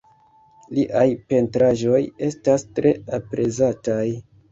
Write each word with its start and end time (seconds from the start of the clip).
Liaj 0.77 1.03
pentraĵoj 1.33 1.99
estas 2.29 2.65
tre 2.79 2.95
aprezataj. 3.19 4.09